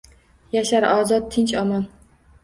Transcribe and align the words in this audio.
Yashar 0.55 0.87
ozod, 0.93 1.27
tinch, 1.35 1.51
omon 1.59 1.85